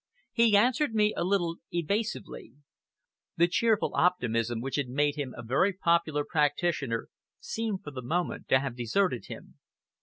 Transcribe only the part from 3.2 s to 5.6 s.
The cheerful optimism which had made him a